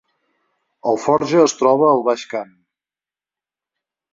[0.91, 2.51] Alforja es troba al Baix Camp